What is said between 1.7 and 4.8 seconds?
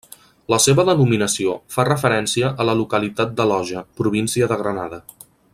fa referència a la localitat de Loja, província de